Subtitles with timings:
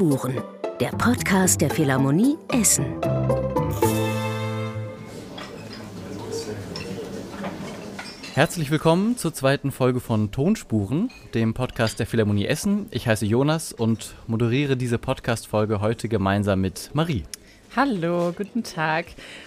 [0.00, 0.42] Tonspuren,
[0.80, 2.86] der Podcast der Philharmonie Essen.
[8.32, 12.86] Herzlich willkommen zur zweiten Folge von Tonspuren, dem Podcast der Philharmonie Essen.
[12.92, 17.24] Ich heiße Jonas und moderiere diese Podcast-Folge heute gemeinsam mit Marie.
[17.76, 19.04] Hallo, guten Tag.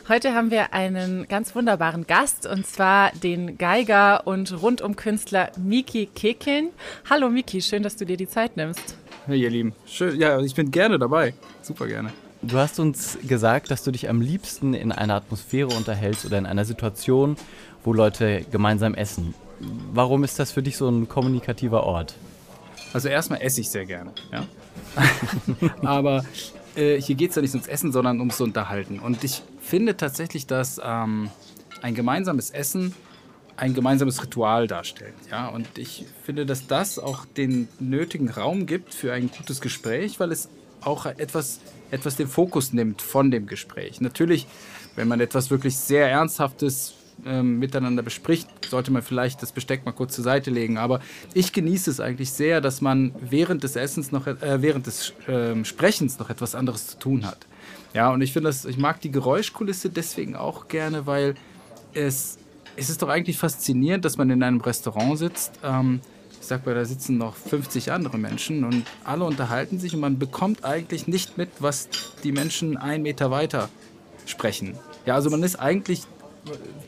[0.07, 6.69] Heute haben wir einen ganz wunderbaren Gast und zwar den Geiger und Rundumkünstler Miki Kekeln.
[7.09, 8.97] Hallo Miki, schön, dass du dir die Zeit nimmst.
[9.27, 12.11] Ihr Lieben, schön, ja, ich bin gerne dabei, super gerne.
[12.41, 16.45] Du hast uns gesagt, dass du dich am liebsten in einer Atmosphäre unterhältst oder in
[16.45, 17.37] einer Situation,
[17.85, 19.33] wo Leute gemeinsam essen.
[19.93, 22.15] Warum ist das für dich so ein kommunikativer Ort?
[22.91, 24.45] Also erstmal esse ich sehr gerne, ja.
[25.81, 26.25] Aber
[26.75, 28.99] äh, hier geht es ja nicht ums Essen, sondern ums Unterhalten.
[28.99, 31.29] Und ich finde tatsächlich, dass ähm,
[31.81, 32.93] ein gemeinsames Essen
[33.55, 35.13] ein gemeinsames Ritual darstellt.
[35.29, 35.47] Ja?
[35.47, 40.31] Und ich finde, dass das auch den nötigen Raum gibt für ein gutes Gespräch, weil
[40.31, 40.49] es
[40.81, 41.59] auch etwas,
[41.91, 44.01] etwas den Fokus nimmt von dem Gespräch.
[44.01, 44.47] Natürlich,
[44.95, 46.95] wenn man etwas wirklich sehr Ernsthaftes
[47.25, 50.77] ähm, miteinander bespricht, sollte man vielleicht das Besteck mal kurz zur Seite legen.
[50.77, 50.99] Aber
[51.33, 55.63] ich genieße es eigentlich sehr, dass man während des Essens noch, äh, während des äh,
[55.63, 57.45] Sprechens noch etwas anderes zu tun hat.
[57.93, 61.35] Ja, und ich finde das, ich mag die Geräuschkulisse deswegen auch gerne, weil
[61.93, 62.39] es,
[62.75, 65.53] es ist doch eigentlich faszinierend, dass man in einem Restaurant sitzt.
[65.63, 66.01] Ähm,
[66.39, 70.19] ich sag mal, da sitzen noch 50 andere Menschen und alle unterhalten sich und man
[70.19, 71.87] bekommt eigentlich nicht mit, was
[72.23, 73.69] die Menschen einen Meter weiter
[74.25, 74.77] sprechen.
[75.05, 76.03] Ja, also man ist eigentlich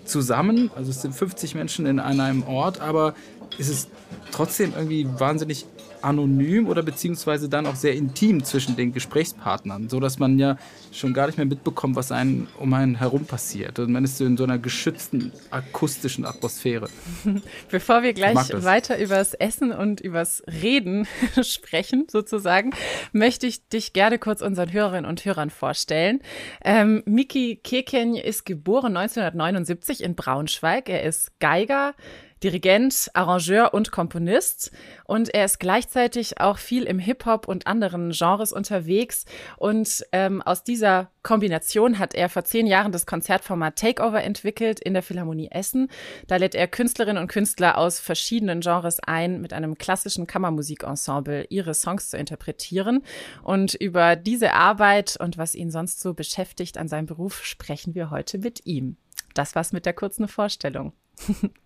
[0.03, 3.15] zusammen, also es sind 50 Menschen in einem Ort, aber
[3.57, 3.89] es ist
[4.31, 5.65] trotzdem irgendwie wahnsinnig
[6.05, 10.57] anonym oder beziehungsweise dann auch sehr intim zwischen den Gesprächspartnern, so dass man ja
[10.91, 13.79] schon gar nicht mehr mitbekommt, was einen um einen herum passiert.
[13.79, 16.87] Und man ist so in so einer geschützten akustischen Atmosphäre.
[17.71, 21.07] Bevor wir gleich weiter übers Essen und übers Reden
[21.41, 22.71] sprechen, sozusagen,
[23.11, 26.21] möchte ich dich gerne kurz unseren Hörerinnen und Hörern vorstellen.
[26.63, 30.89] Ähm, Miki Keken ist geboren 1979 in Braunschweig.
[30.89, 31.95] Er ist Geiger,
[32.43, 34.71] Dirigent, Arrangeur und Komponist.
[35.05, 39.25] Und er ist gleichzeitig auch viel im Hip-Hop und anderen Genres unterwegs.
[39.57, 44.93] Und ähm, aus dieser Kombination hat er vor zehn Jahren das Konzertformat Takeover entwickelt in
[44.93, 45.89] der Philharmonie Essen.
[46.27, 51.73] Da lädt er Künstlerinnen und Künstler aus verschiedenen Genres ein, mit einem klassischen Kammermusikensemble ihre
[51.73, 53.03] Songs zu interpretieren.
[53.43, 58.11] Und über diese Arbeit und was ihn sonst so beschäftigt an seinem Beruf sprechen wir
[58.11, 58.97] heute mit ihm.
[59.33, 60.93] Das war's mit der kurzen Vorstellung.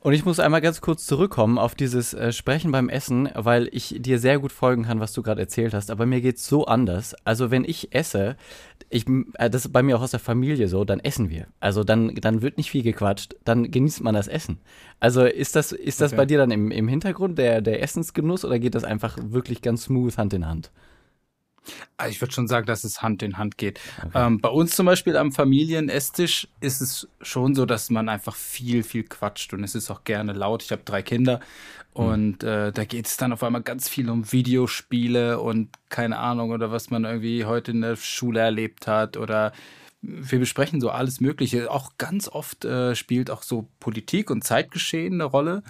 [0.00, 3.96] Und ich muss einmal ganz kurz zurückkommen auf dieses äh, Sprechen beim Essen, weil ich
[3.98, 5.90] dir sehr gut folgen kann, was du gerade erzählt hast.
[5.90, 7.14] Aber mir geht's so anders.
[7.24, 8.36] Also wenn ich esse,
[8.90, 11.46] ich, äh, das ist bei mir auch aus der Familie so, dann essen wir.
[11.60, 14.58] Also dann, dann wird nicht viel gequatscht, dann genießt man das Essen.
[15.00, 16.16] Also ist das, ist das okay.
[16.18, 19.84] bei dir dann im, im Hintergrund der, der Essensgenuss oder geht das einfach wirklich ganz
[19.84, 20.70] smooth Hand in Hand?
[21.96, 23.80] Also ich würde schon sagen, dass es Hand in Hand geht.
[23.98, 24.10] Okay.
[24.14, 28.82] Ähm, bei uns zum Beispiel am Familienesstisch ist es schon so, dass man einfach viel,
[28.82, 30.62] viel quatscht und es ist auch gerne laut.
[30.62, 31.40] Ich habe drei Kinder
[31.94, 32.04] mhm.
[32.04, 36.50] und äh, da geht es dann auf einmal ganz viel um Videospiele und keine Ahnung
[36.50, 39.52] oder was man irgendwie heute in der Schule erlebt hat oder
[40.00, 41.70] wir besprechen so alles Mögliche.
[41.70, 45.62] Auch ganz oft äh, spielt auch so Politik und Zeitgeschehen eine Rolle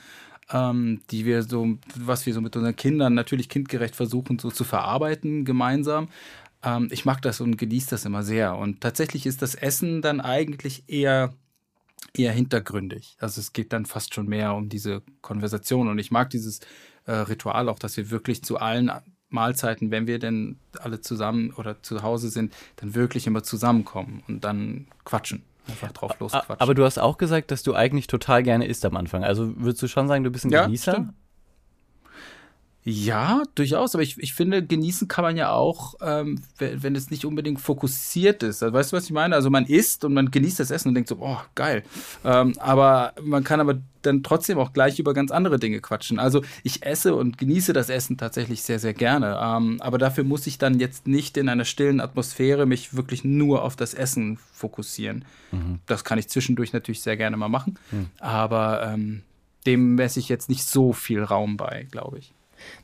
[0.50, 4.64] ähm, die wir so, was wir so mit unseren Kindern natürlich kindgerecht versuchen so zu
[4.64, 6.08] verarbeiten gemeinsam.
[6.62, 8.56] Ähm, ich mag das und genieße das immer sehr.
[8.56, 11.34] Und tatsächlich ist das Essen dann eigentlich eher
[12.14, 13.16] eher hintergründig.
[13.20, 16.60] Also es geht dann fast schon mehr um diese Konversation und ich mag dieses
[17.06, 18.90] äh, Ritual auch, dass wir wirklich zu allen
[19.30, 24.42] Mahlzeiten, wenn wir denn alle zusammen oder zu Hause sind, dann wirklich immer zusammenkommen und
[24.44, 25.42] dann quatschen.
[25.68, 26.60] Einfach drauf losquatschen.
[26.60, 29.24] Aber du hast auch gesagt, dass du eigentlich total gerne isst am Anfang.
[29.24, 30.92] Also würdest du schon sagen, du bist ein ja, Genießer?
[30.92, 31.14] Stimmt.
[32.84, 37.10] Ja, durchaus, aber ich, ich finde, genießen kann man ja auch, ähm, wenn, wenn es
[37.10, 38.62] nicht unbedingt fokussiert ist.
[38.62, 39.34] Also, weißt du, was ich meine?
[39.34, 41.82] Also man isst und man genießt das Essen und denkt so, oh, geil.
[42.24, 46.18] Ähm, aber man kann aber dann trotzdem auch gleich über ganz andere Dinge quatschen.
[46.18, 49.38] Also ich esse und genieße das Essen tatsächlich sehr, sehr gerne.
[49.42, 53.64] Ähm, aber dafür muss ich dann jetzt nicht in einer stillen Atmosphäre mich wirklich nur
[53.64, 55.24] auf das Essen fokussieren.
[55.52, 55.80] Mhm.
[55.86, 57.78] Das kann ich zwischendurch natürlich sehr gerne mal machen.
[57.90, 58.06] Mhm.
[58.18, 59.22] Aber ähm,
[59.66, 62.32] dem messe ich jetzt nicht so viel Raum bei, glaube ich.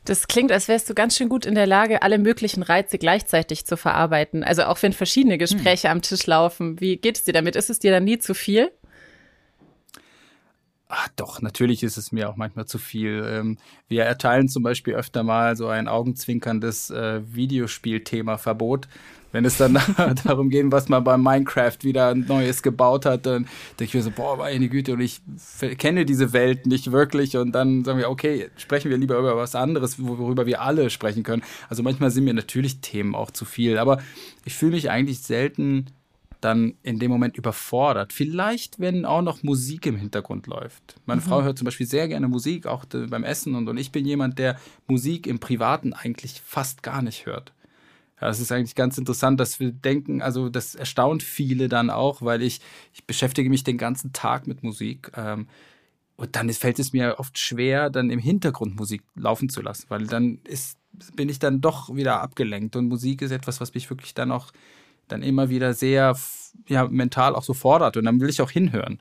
[0.05, 3.67] Das klingt, als wärst du ganz schön gut in der Lage, alle möglichen Reize gleichzeitig
[3.67, 4.44] zu verarbeiten.
[4.44, 5.97] Also auch wenn verschiedene Gespräche hm.
[5.97, 6.81] am Tisch laufen.
[6.81, 7.56] Wie geht es dir damit?
[7.56, 8.71] Ist es dir dann nie zu viel?
[10.88, 13.25] Ach doch, natürlich ist es mir auch manchmal zu viel.
[13.26, 18.87] Ähm, wir erteilen zum Beispiel öfter mal so ein augenzwinkerndes äh, Videospielthema-Verbot.
[19.35, 19.77] Wenn es dann
[20.25, 23.49] darum geht, was man bei Minecraft wieder Neues gebaut hat, dann
[23.81, 25.23] denke ich mir so, boah, meine Güte, und ich
[25.77, 27.37] kenne diese Welt nicht wirklich.
[27.37, 31.25] Und dann sagen wir, okay, sprechen wir lieber über was anderes, worüber wir alle sprechen
[31.25, 31.43] können.
[31.69, 33.99] Also manchmal sind mir natürlich Themen auch zu viel, aber
[34.45, 35.87] ich fühle mich eigentlich selten
[36.41, 38.13] dann in dem Moment überfordert.
[38.13, 40.95] Vielleicht, wenn auch noch Musik im Hintergrund läuft.
[41.07, 41.25] Meine mhm.
[41.25, 43.57] Frau hört zum Beispiel sehr gerne Musik, auch beim Essen.
[43.57, 47.53] Und, und ich bin jemand, der Musik im Privaten eigentlich fast gar nicht hört.
[48.20, 52.22] Ja, das ist eigentlich ganz interessant, dass wir denken, also das erstaunt viele dann auch,
[52.22, 52.61] weil ich,
[52.93, 55.11] ich beschäftige mich den ganzen Tag mit Musik.
[55.16, 55.49] Ähm,
[56.16, 60.06] und dann fällt es mir oft schwer, dann im Hintergrund Musik laufen zu lassen, weil
[60.06, 60.78] dann ist,
[61.16, 62.76] bin ich dann doch wieder abgelenkt.
[62.76, 64.52] Und Musik ist etwas, was mich wirklich dann auch
[65.08, 66.16] dann immer wieder sehr
[66.69, 69.00] ja, mental auch so fordert und dann will ich auch hinhören.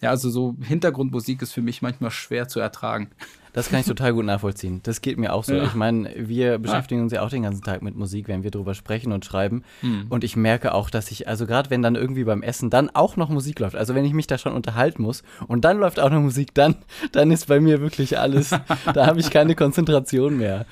[0.00, 3.10] Ja, also so Hintergrundmusik ist für mich manchmal schwer zu ertragen.
[3.52, 4.80] Das kann ich total gut nachvollziehen.
[4.82, 5.54] Das geht mir auch so.
[5.54, 5.64] Ja.
[5.64, 8.74] Ich meine, wir beschäftigen uns ja auch den ganzen Tag mit Musik, wenn wir drüber
[8.74, 9.62] sprechen und schreiben.
[9.82, 10.06] Mhm.
[10.08, 13.16] Und ich merke auch, dass ich, also gerade wenn dann irgendwie beim Essen dann auch
[13.16, 16.10] noch Musik läuft, also wenn ich mich da schon unterhalten muss und dann läuft auch
[16.10, 16.76] noch Musik, dann,
[17.12, 18.50] dann ist bei mir wirklich alles,
[18.94, 20.64] da habe ich keine Konzentration mehr.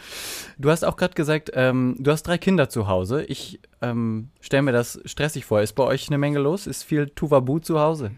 [0.58, 3.24] Du hast auch gerade gesagt, ähm, du hast drei Kinder zu Hause.
[3.24, 5.60] Ich ähm, stelle mir das stressig vor.
[5.60, 6.66] Ist bei euch eine Menge los?
[6.66, 8.10] Ist viel Tuvabu zu Hause?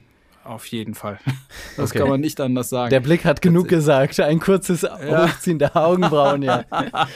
[0.45, 1.19] Auf jeden Fall.
[1.77, 2.01] Das okay.
[2.01, 2.91] kann man nicht anders sagen.
[2.91, 4.21] Der Blick hat genug gesagt.
[4.21, 5.27] Ein kurzes ja.
[5.27, 6.65] Hochziehen der Augenbrauen, ja.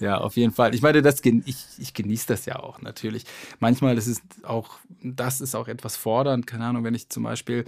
[0.00, 0.74] ja, auf jeden Fall.
[0.74, 3.24] Ich meine, das, ich, ich genieße das ja auch natürlich.
[3.60, 6.46] Manchmal ist es auch, das ist auch etwas fordernd.
[6.46, 7.64] Keine Ahnung, wenn ich zum Beispiel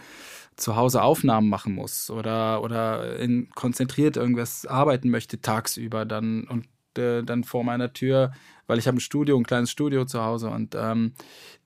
[0.57, 6.67] zu Hause Aufnahmen machen muss oder, oder in, konzentriert irgendwas arbeiten möchte tagsüber dann und
[6.99, 8.33] äh, dann vor meiner Tür
[8.67, 11.13] weil ich habe ein Studio, ein kleines Studio zu Hause und ähm,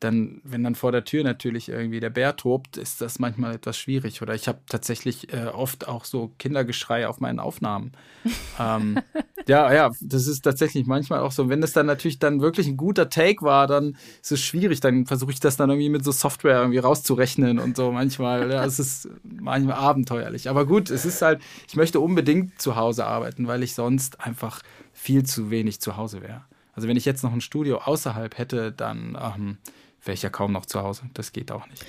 [0.01, 3.77] dann, wenn dann vor der Tür natürlich irgendwie der Bär tobt, ist das manchmal etwas
[3.77, 4.23] schwierig.
[4.23, 7.93] Oder ich habe tatsächlich äh, oft auch so Kindergeschrei auf meinen Aufnahmen.
[8.61, 9.01] ähm,
[9.49, 11.49] ja, ja, das ist tatsächlich manchmal auch so.
[11.49, 14.81] Wenn das dann natürlich dann wirklich ein guter Take war, dann ist es schwierig.
[14.81, 18.51] Dann versuche ich das dann irgendwie mit so Software irgendwie rauszurechnen und so manchmal.
[18.51, 20.49] Ja, es ist manchmal abenteuerlich.
[20.49, 24.61] Aber gut, es ist halt, ich möchte unbedingt zu Hause arbeiten, weil ich sonst einfach
[24.99, 26.45] viel zu wenig zu Hause wäre.
[26.75, 29.59] Also wenn ich jetzt noch ein Studio außerhalb hätte, dann ähm,
[30.03, 31.03] wäre ich ja kaum noch zu Hause.
[31.15, 31.85] Das geht auch nicht.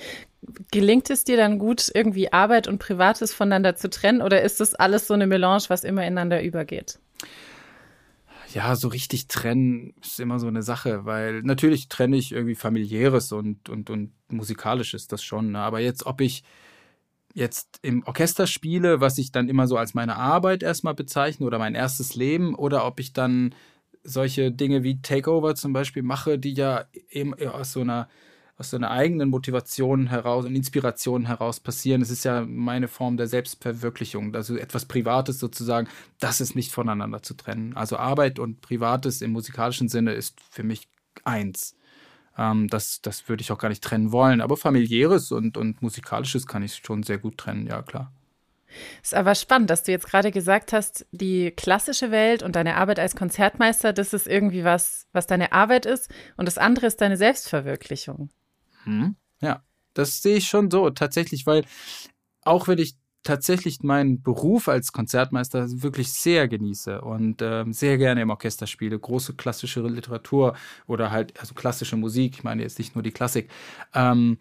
[0.70, 4.74] Gelingt es dir dann gut, irgendwie Arbeit und Privates voneinander zu trennen oder ist das
[4.74, 6.98] alles so eine Melange, was immer ineinander übergeht?
[8.54, 13.30] Ja, so richtig trennen ist immer so eine Sache, weil natürlich trenne ich irgendwie familiäres
[13.32, 15.52] und, und, und musikalisches, das schon.
[15.52, 15.60] Ne?
[15.60, 16.42] Aber jetzt, ob ich
[17.34, 21.58] jetzt im Orchester spiele, was ich dann immer so als meine Arbeit erstmal bezeichne oder
[21.58, 23.54] mein erstes Leben, oder ob ich dann
[24.02, 28.08] solche Dinge wie Takeover zum Beispiel mache, die ja eben aus so einer
[28.60, 32.02] aus so einer eigenen Motivation heraus und Inspiration heraus passieren.
[32.02, 35.88] Es ist ja meine Form der Selbstverwirklichung, also etwas Privates sozusagen,
[36.18, 37.74] das ist nicht voneinander zu trennen.
[37.74, 40.88] Also Arbeit und Privates im musikalischen Sinne ist für mich
[41.24, 41.74] eins.
[42.40, 44.40] Ähm, das, das würde ich auch gar nicht trennen wollen.
[44.40, 48.12] Aber familiäres und, und musikalisches kann ich schon sehr gut trennen, ja klar.
[49.02, 52.98] Ist aber spannend, dass du jetzt gerade gesagt hast, die klassische Welt und deine Arbeit
[52.98, 57.16] als Konzertmeister, das ist irgendwie was, was deine Arbeit ist und das andere ist deine
[57.16, 58.30] Selbstverwirklichung.
[58.84, 59.16] Hm.
[59.42, 61.64] Ja, das sehe ich schon so tatsächlich, weil
[62.42, 68.22] auch wenn ich tatsächlich meinen Beruf als Konzertmeister wirklich sehr genieße und äh, sehr gerne
[68.22, 70.56] im Orchester spiele, große klassische Literatur
[70.86, 73.50] oder halt also klassische Musik, ich meine jetzt nicht nur die Klassik,
[73.94, 74.38] ähm,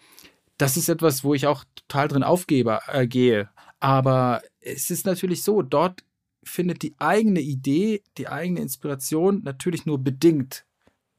[0.57, 3.49] das ist etwas, wo ich auch total drin aufgebe, äh, gehe.
[3.79, 6.03] Aber es ist natürlich so, dort
[6.43, 10.65] findet die eigene Idee, die eigene Inspiration natürlich nur bedingt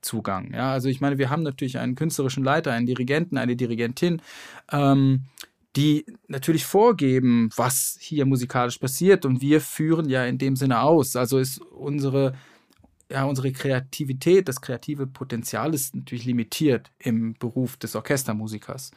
[0.02, 0.54] Zugang.
[0.54, 4.22] Ja, also ich meine, wir haben natürlich einen künstlerischen Leiter, einen Dirigenten, eine Dirigentin,
[4.72, 5.26] ähm,
[5.76, 11.16] die natürlich vorgeben, was hier musikalisch passiert und wir führen ja in dem Sinne aus.
[11.16, 12.34] Also ist unsere
[13.10, 18.92] ja, unsere Kreativität, das kreative Potenzial ist natürlich limitiert im Beruf des Orchestermusikers.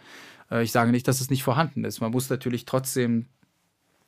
[0.52, 2.00] Äh, ich sage nicht, dass es nicht vorhanden ist.
[2.00, 3.28] Man muss natürlich trotzdem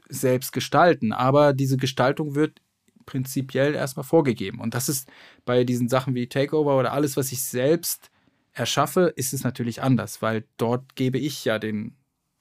[0.07, 1.11] selbst gestalten.
[1.11, 2.61] Aber diese Gestaltung wird
[3.05, 4.59] prinzipiell erstmal vorgegeben.
[4.59, 5.09] Und das ist
[5.43, 8.11] bei diesen Sachen wie Takeover oder alles, was ich selbst
[8.53, 11.95] erschaffe, ist es natürlich anders, weil dort gebe ich ja den,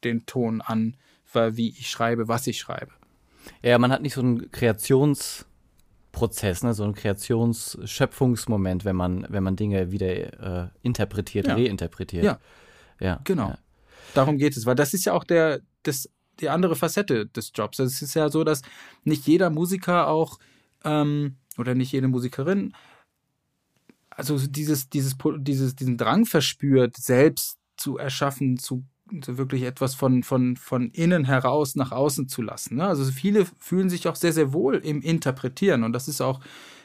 [0.04, 0.96] den Ton an,
[1.32, 2.92] wie ich schreibe, was ich schreibe.
[3.62, 9.56] Ja, man hat nicht so einen Kreationsprozess, ne, so einen Kreationsschöpfungsmoment, wenn man, wenn man
[9.56, 11.54] Dinge wieder äh, interpretiert, ja.
[11.54, 12.25] reinterpretiert.
[12.25, 12.38] Ja.
[13.00, 13.20] Ja.
[13.25, 13.49] Genau.
[13.49, 13.58] Ja.
[14.14, 16.08] Darum geht es, weil das ist ja auch der, das
[16.40, 17.80] die andere Facette des Jobs.
[17.80, 18.62] Es ist ja so, dass
[19.02, 20.38] nicht jeder Musiker auch
[20.84, 22.73] ähm, oder nicht jede Musikerin
[24.16, 28.84] also dieses, dieses, dieses, diesen Drang verspürt, selbst zu erschaffen, zu
[29.23, 32.76] so wirklich etwas von, von, von innen heraus nach außen zu lassen.
[32.76, 32.87] Ne?
[32.87, 36.40] Also viele fühlen sich auch sehr, sehr wohl im Interpretieren und das ist auch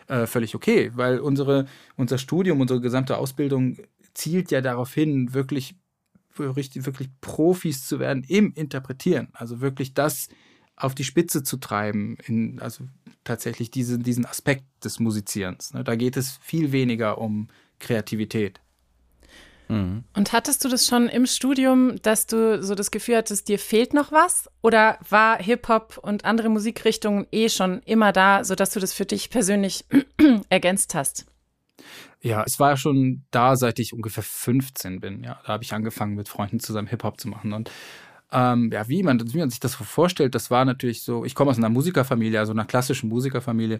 [0.07, 3.77] äh, völlig okay, weil unsere, unser Studium, unsere gesamte Ausbildung
[4.13, 5.75] zielt ja darauf hin, wirklich,
[6.35, 9.29] wirklich, wirklich Profis zu werden im Interpretieren.
[9.33, 10.27] Also wirklich das
[10.75, 12.85] auf die Spitze zu treiben, in, also
[13.23, 15.73] tatsächlich diese, diesen Aspekt des Musizierens.
[15.73, 15.83] Ne?
[15.83, 17.47] Da geht es viel weniger um
[17.79, 18.61] Kreativität.
[19.69, 20.03] Mhm.
[20.15, 23.93] Und hattest du das schon im Studium, dass du so das Gefühl hattest, dir fehlt
[23.93, 24.49] noch was?
[24.61, 29.29] Oder war Hip-Hop und andere Musikrichtungen eh schon immer da, sodass du das für dich
[29.29, 29.85] persönlich
[30.49, 31.27] ergänzt hast?
[32.21, 35.23] Ja, es war ja schon da, seit ich ungefähr 15 bin.
[35.23, 37.53] Ja, da habe ich angefangen, mit Freunden zusammen Hip-Hop zu machen.
[37.53, 37.71] Und
[38.31, 41.51] ähm, ja, wie man, wie man sich das vorstellt, das war natürlich so, ich komme
[41.51, 43.79] aus einer Musikerfamilie, also einer klassischen Musikerfamilie.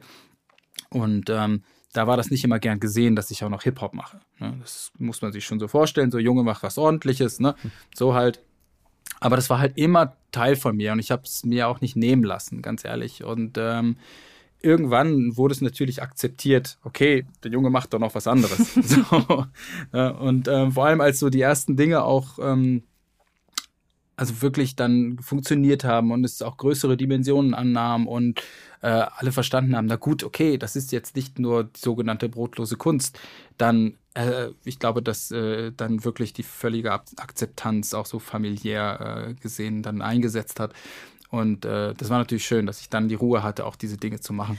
[0.90, 4.20] Und ähm, da war das nicht immer gern gesehen, dass ich auch noch Hip-Hop mache.
[4.40, 4.58] Ne?
[4.62, 6.12] Das muss man sich schon so vorstellen.
[6.12, 7.56] So Junge macht was ordentliches, ne?
[7.96, 8.42] So halt.
[9.20, 11.96] Aber das war halt immer Teil von mir und ich habe es mir auch nicht
[11.96, 13.24] nehmen lassen, ganz ehrlich.
[13.24, 13.98] Und ähm,
[14.62, 18.74] irgendwann wurde es natürlich akzeptiert, okay, der Junge macht doch noch was anderes.
[18.82, 19.46] so,
[19.92, 22.84] ja, und ähm, vor allem als so die ersten Dinge auch ähm,
[24.20, 28.44] also wirklich dann funktioniert haben und es auch größere Dimensionen annahm und
[28.82, 32.78] äh, alle verstanden haben, na gut, okay, das ist jetzt nicht nur die sogenannte brotlose
[32.78, 33.20] Kunst,
[33.58, 39.34] dann, äh, ich glaube, dass äh, dann wirklich die völlige Akzeptanz auch so familiär äh,
[39.34, 40.74] gesehen dann eingesetzt hat.
[41.30, 44.20] Und äh, das war natürlich schön, dass ich dann die Ruhe hatte, auch diese Dinge
[44.20, 44.58] zu machen.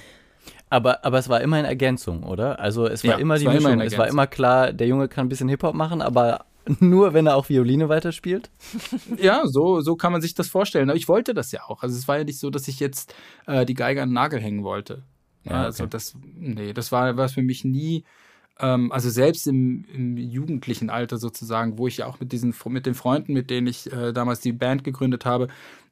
[0.69, 2.61] Aber, aber es war immer in Ergänzung, oder?
[2.61, 3.73] Also es war ja, immer die war Mischung.
[3.73, 6.45] Immer es war immer klar, der Junge kann ein bisschen Hip-Hop machen, aber
[6.79, 8.50] nur wenn er auch Violine weiterspielt?
[9.21, 10.88] Ja, so, so kann man sich das vorstellen.
[10.88, 11.83] Aber ich wollte das ja auch.
[11.83, 13.14] Also es war ja nicht so, dass ich jetzt
[13.47, 15.02] äh, die Geige an den Nagel hängen wollte.
[15.45, 15.64] Ja, okay.
[15.64, 18.05] Also das, nee, das war was für mich nie,
[18.59, 22.87] ähm, also selbst im, im, jugendlichen Alter sozusagen, wo ich ja auch mit diesen, mit
[22.87, 25.49] den Freunden, mit denen ich äh, damals die Band gegründet habe,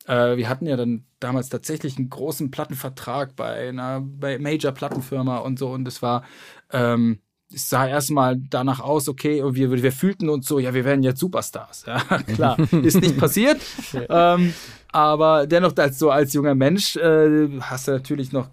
[0.07, 5.59] äh, wir hatten ja dann damals tatsächlich einen großen Plattenvertrag bei einer bei Major-Plattenfirma und
[5.59, 6.25] so und es war,
[6.73, 7.21] ähm,
[7.53, 11.21] es sah erstmal danach aus, okay, wir, wir fühlten uns so, ja, wir werden jetzt
[11.21, 11.85] Superstars.
[11.87, 11.99] Ja,
[12.35, 13.61] klar, ist nicht passiert.
[14.09, 14.53] ähm,
[14.93, 18.49] aber dennoch, als so als junger Mensch, äh, hast du natürlich noch,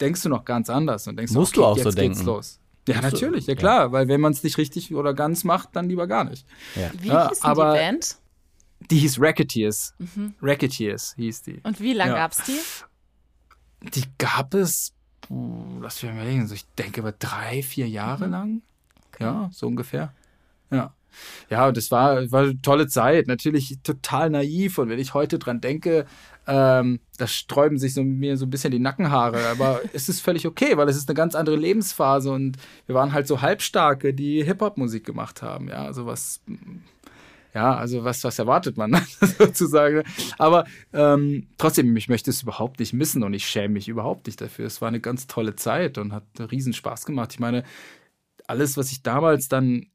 [0.00, 2.24] denkst du noch ganz anders und denkst, musst okay, du auch so denken.
[2.24, 2.60] los.
[2.88, 3.52] Ja, musst natürlich, du?
[3.52, 3.92] ja klar, ja.
[3.92, 6.46] weil wenn man es nicht richtig oder ganz macht, dann lieber gar nicht.
[6.76, 6.90] Ja.
[6.98, 8.16] Wie ja, hieß aber die Band?
[8.90, 9.94] Die hieß Racketeers.
[9.98, 10.34] Mhm.
[10.40, 11.60] Racketeers hieß die.
[11.62, 12.18] Und wie lange ja.
[12.18, 12.58] gab's die?
[13.90, 14.94] Die gab es
[15.28, 18.32] lass mich mal überlegen, so ich denke aber drei, vier Jahre mhm.
[18.32, 18.62] lang.
[19.08, 19.24] Okay.
[19.24, 20.12] Ja, so ungefähr.
[20.70, 20.94] Ja.
[21.48, 23.26] Ja, und das war, war eine tolle Zeit.
[23.26, 24.78] Natürlich total naiv.
[24.78, 26.06] Und wenn ich heute dran denke,
[26.46, 29.48] ähm, da sträuben sich so, mir so ein bisschen die Nackenhaare.
[29.48, 32.30] Aber es ist völlig okay, weil es ist eine ganz andere Lebensphase.
[32.30, 35.68] Und wir waren halt so Halbstarke, die Hip-Hop-Musik gemacht haben.
[35.68, 36.40] Ja, also was
[37.54, 38.94] ja, also was, was erwartet man
[39.38, 40.02] sozusagen?
[40.38, 44.40] Aber ähm, trotzdem, ich möchte es überhaupt nicht missen und ich schäme mich überhaupt nicht
[44.40, 44.66] dafür.
[44.66, 47.32] Es war eine ganz tolle Zeit und hat riesen Spaß gemacht.
[47.32, 47.64] Ich meine,
[48.46, 49.86] alles, was ich damals dann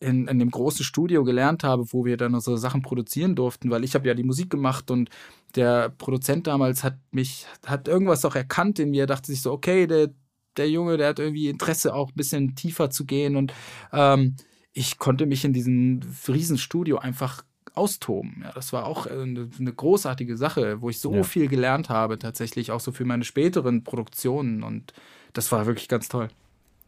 [0.00, 3.84] in, in dem großen Studio gelernt habe, wo wir dann unsere Sachen produzieren durften, weil
[3.84, 5.10] ich habe ja die Musik gemacht und
[5.54, 9.86] der Produzent damals hat mich, hat irgendwas auch erkannt in mir, dachte sich so, okay,
[9.86, 10.10] der,
[10.56, 13.52] der Junge, der hat irgendwie Interesse auch ein bisschen tiefer zu gehen und
[13.92, 14.36] ähm,
[14.78, 17.42] ich konnte mich in diesem Riesenstudio einfach
[17.74, 18.42] austoben.
[18.44, 21.22] Ja, das war auch eine, eine großartige Sache, wo ich so ja.
[21.24, 24.62] viel gelernt habe, tatsächlich auch so für meine späteren Produktionen.
[24.62, 24.92] Und
[25.32, 26.28] das war wirklich ganz toll.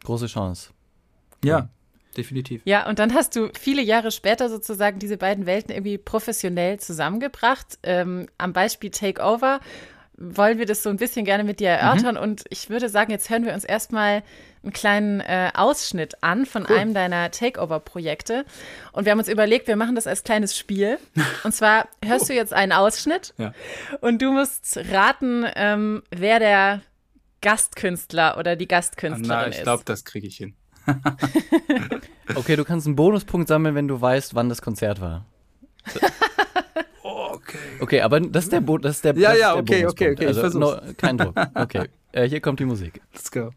[0.05, 0.69] Große Chance.
[1.43, 1.67] Ja,
[2.15, 2.61] definitiv.
[2.63, 7.77] Ja, und dann hast du viele Jahre später sozusagen diese beiden Welten irgendwie professionell zusammengebracht.
[7.83, 9.59] Ähm, am Beispiel Takeover
[10.17, 12.15] wollen wir das so ein bisschen gerne mit dir erörtern.
[12.15, 12.21] Mhm.
[12.21, 14.23] Und ich würde sagen, jetzt hören wir uns erstmal
[14.63, 16.75] einen kleinen äh, Ausschnitt an von cool.
[16.75, 18.45] einem deiner Takeover-Projekte.
[18.91, 20.99] Und wir haben uns überlegt, wir machen das als kleines Spiel.
[21.43, 22.27] Und zwar hörst oh.
[22.27, 23.53] du jetzt einen Ausschnitt ja.
[24.01, 26.81] und du musst raten, ähm, wer der
[27.41, 30.53] Gastkünstler oder die Gastkünstlerin Na, ich glaube, das kriege ich hin.
[32.35, 35.25] okay, du kannst einen Bonuspunkt sammeln, wenn du weißt, wann das Konzert war.
[37.31, 37.57] Okay.
[37.79, 40.59] Okay, aber das ist der Bo das ist der Ja, ja, okay, okay, okay, also,
[40.59, 41.35] no, kein Druck.
[41.55, 41.87] Okay.
[42.11, 43.01] Äh, hier kommt die Musik.
[43.13, 43.51] Let's go.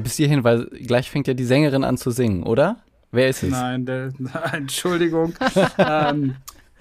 [0.00, 2.78] Ja, bis hierhin, weil gleich fängt ja die Sängerin an zu singen, oder?
[3.12, 3.50] Wer ist es?
[3.50, 4.12] Nein, der,
[4.52, 5.34] Entschuldigung.
[5.76, 6.36] ähm,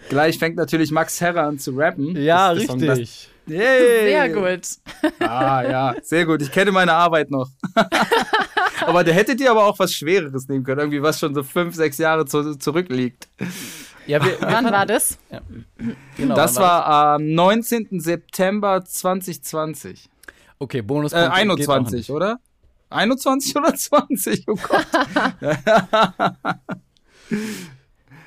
[0.08, 2.16] gleich fängt natürlich Max Herrer an zu rappen.
[2.16, 3.30] Ja, das richtig.
[3.48, 4.10] Song, Yay.
[4.10, 4.62] Sehr gut.
[5.20, 6.42] Ah, ja, sehr gut.
[6.42, 7.50] Ich kenne meine Arbeit noch.
[8.86, 10.80] aber der hätte dir aber auch was Schwereres nehmen können.
[10.80, 13.28] Irgendwie was schon so fünf, sechs Jahre zu, zurückliegt.
[14.08, 15.18] Ja, wir, wann war das?
[15.30, 15.42] Ja.
[16.16, 18.00] Genau, das war am äh, 19.
[18.00, 20.08] September 2020.
[20.60, 21.12] Okay, Bonus.
[21.12, 22.40] Äh, 21, oder?
[22.90, 24.46] 21 oder 20?
[24.48, 24.88] Oh Gott.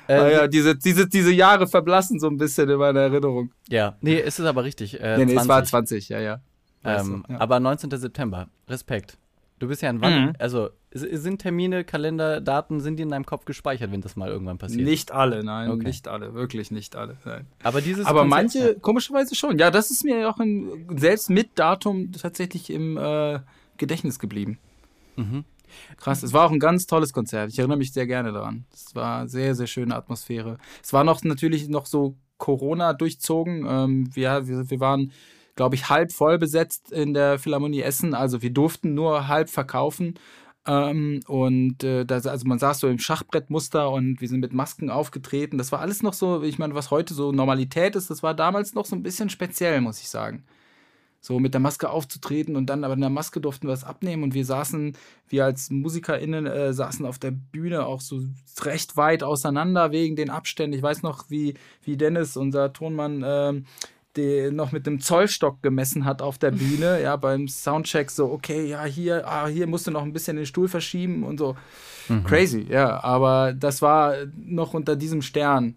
[0.07, 3.51] Äh, ah ja, diese, diese, diese Jahre verblassen so ein bisschen in meiner Erinnerung.
[3.69, 4.99] Ja, nee, es ist aber richtig.
[4.99, 5.41] Äh, nee, nee, 20.
[5.41, 6.41] es war 20, ja, ja.
[6.83, 7.39] Ähm, ja.
[7.39, 7.89] Aber 19.
[7.91, 9.17] September, Respekt.
[9.59, 10.33] Du bist ja ein Wann, mhm.
[10.39, 14.57] also sind Termine, Kalender, Daten, sind die in deinem Kopf gespeichert, wenn das mal irgendwann
[14.57, 14.85] passiert?
[14.85, 15.85] Nicht alle, nein, okay.
[15.85, 17.17] nicht alle, wirklich nicht alle.
[17.23, 17.47] Nein.
[17.63, 19.57] Aber dieses Aber Konzept, manche, komischerweise schon.
[19.57, 23.39] Ja, das ist mir auch in, selbst mit Datum tatsächlich im äh,
[23.77, 24.59] Gedächtnis geblieben.
[25.15, 25.45] Mhm.
[25.97, 27.51] Krass, es war auch ein ganz tolles Konzert.
[27.51, 28.65] Ich erinnere mich sehr gerne daran.
[28.71, 30.57] Es war sehr, sehr schöne Atmosphäre.
[30.83, 33.65] Es war noch natürlich noch so Corona durchzogen.
[33.67, 35.11] Ähm, wir, wir, wir waren
[35.55, 38.13] glaube ich, halb voll besetzt in der Philharmonie Essen.
[38.13, 40.15] Also wir durften nur halb verkaufen.
[40.65, 44.89] Ähm, und äh, das, also man saß so im Schachbrettmuster und wir sind mit Masken
[44.89, 45.57] aufgetreten.
[45.57, 48.73] Das war alles noch so, ich meine, was heute so Normalität ist, das war damals
[48.73, 50.43] noch so ein bisschen speziell, muss ich sagen.
[51.25, 54.23] So mit der Maske aufzutreten und dann aber in der Maske durften wir es abnehmen
[54.23, 54.97] und wir saßen,
[55.29, 58.19] wir als MusikerInnen äh, saßen auf der Bühne auch so
[58.59, 60.75] recht weit auseinander wegen den Abständen.
[60.75, 63.61] Ich weiß noch, wie, wie Dennis, unser Tonmann, äh,
[64.17, 68.65] die noch mit dem Zollstock gemessen hat auf der Bühne, ja, beim Soundcheck so, okay,
[68.65, 71.55] ja, hier, ah, hier musst du noch ein bisschen den Stuhl verschieben und so.
[72.09, 72.25] Mhm.
[72.25, 75.75] Crazy, ja, aber das war noch unter diesem Stern,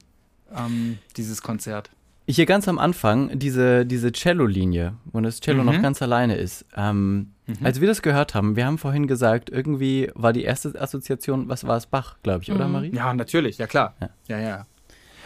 [0.53, 1.91] ähm, dieses Konzert.
[2.29, 5.67] Hier ganz am Anfang, diese, diese Cello-Linie, wo das Cello mhm.
[5.67, 6.65] noch ganz alleine ist.
[6.77, 7.55] Ähm, mhm.
[7.63, 11.67] Als wir das gehört haben, wir haben vorhin gesagt, irgendwie war die erste Assoziation, was
[11.67, 12.73] war es, Bach, glaube ich, oder mhm.
[12.73, 12.95] Marie?
[12.95, 13.95] Ja, natürlich, ja klar.
[14.01, 14.41] Ja, ja.
[14.41, 14.67] ja.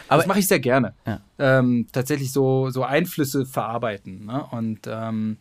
[0.09, 0.93] Aber das mache ich sehr gerne.
[1.07, 1.21] Ja.
[1.39, 4.25] Ähm, tatsächlich so, so Einflüsse verarbeiten.
[4.25, 4.45] Ne?
[4.51, 5.37] Und ähm,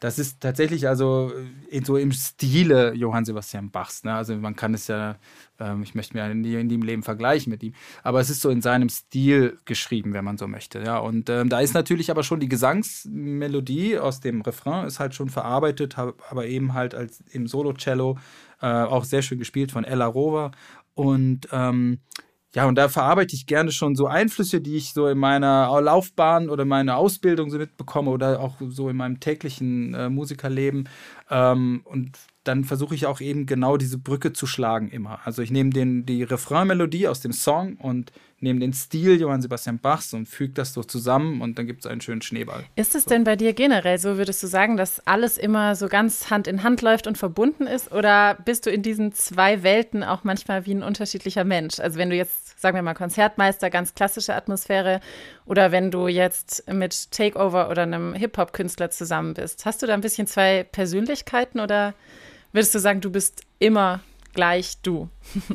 [0.00, 1.30] das ist tatsächlich also
[1.68, 4.02] in, so im Stile Johann Sebastian Bachs.
[4.02, 4.14] Ne?
[4.14, 5.16] Also man kann es ja,
[5.58, 8.48] ähm, ich möchte mir nie in dem Leben vergleichen mit ihm, aber es ist so
[8.48, 10.80] in seinem Stil geschrieben, wenn man so möchte.
[10.80, 10.98] Ja?
[10.98, 15.28] Und ähm, da ist natürlich aber schon die Gesangsmelodie aus dem Refrain ist halt schon
[15.28, 18.18] verarbeitet, aber eben halt als im Solo-Cello
[18.62, 20.52] äh, auch sehr schön gespielt von Ella Rover.
[20.94, 21.98] Und ähm,
[22.54, 26.50] ja, und da verarbeite ich gerne schon so Einflüsse, die ich so in meiner Laufbahn
[26.50, 30.88] oder meiner Ausbildung so mitbekomme oder auch so in meinem täglichen äh, Musikerleben.
[31.30, 35.20] Ähm, und dann versuche ich auch eben genau diese Brücke zu schlagen immer.
[35.24, 38.10] Also ich nehme den, die Refrainmelodie aus dem Song und
[38.40, 41.90] nehme den Stil Johann Sebastian Bachs und füge das so zusammen und dann gibt es
[41.90, 42.64] einen schönen Schneeball.
[42.74, 46.30] Ist es denn bei dir generell so, würdest du sagen, dass alles immer so ganz
[46.30, 47.92] Hand in Hand läuft und verbunden ist?
[47.92, 51.78] Oder bist du in diesen zwei Welten auch manchmal wie ein unterschiedlicher Mensch?
[51.80, 55.00] Also wenn du jetzt, sagen wir mal, Konzertmeister, ganz klassische Atmosphäre
[55.44, 60.00] oder wenn du jetzt mit Takeover oder einem Hip-Hop-Künstler zusammen bist, hast du da ein
[60.00, 61.94] bisschen zwei Persönlichkeiten oder
[62.52, 64.00] würdest du sagen, du bist immer
[64.32, 65.08] gleich du?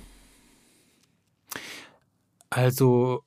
[2.49, 3.23] also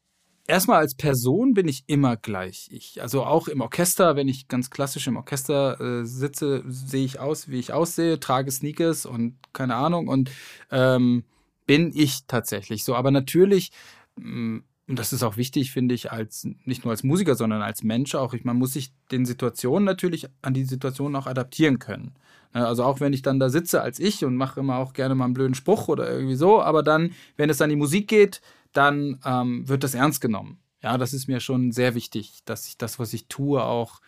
[0.48, 2.68] erstmal als Person bin ich immer gleich.
[2.72, 7.20] Ich, also auch im Orchester, wenn ich ganz klassisch im Orchester äh, sitze, sehe ich
[7.20, 10.30] aus, wie ich aussehe, trage Sneakers und keine Ahnung und
[10.70, 11.24] ähm,
[11.66, 12.96] bin ich tatsächlich so.
[12.96, 13.70] Aber natürlich,
[14.16, 17.82] mm, und das ist auch wichtig, finde ich, als nicht nur als Musiker, sondern als
[17.82, 18.32] Mensch auch.
[18.32, 22.14] Ich, man muss sich den Situationen natürlich an die Situation auch adaptieren können.
[22.54, 25.14] Ne, also auch wenn ich dann da sitze als ich und mache immer auch gerne
[25.14, 28.40] mal einen blöden Spruch oder irgendwie so, aber dann, wenn es an die Musik geht,
[28.78, 30.60] dann ähm, wird das ernst genommen.
[30.82, 34.00] Ja, das ist mir schon sehr wichtig, dass ich das, was ich tue, auch